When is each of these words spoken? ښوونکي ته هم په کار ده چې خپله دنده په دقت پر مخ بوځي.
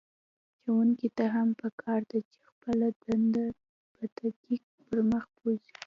ښوونکي 0.61 1.09
ته 1.17 1.25
هم 1.35 1.49
په 1.61 1.67
کار 1.81 2.01
ده 2.09 2.19
چې 2.31 2.39
خپله 2.49 2.87
دنده 3.03 3.45
په 3.95 4.03
دقت 4.19 4.61
پر 4.87 4.99
مخ 5.11 5.25
بوځي. 5.37 5.73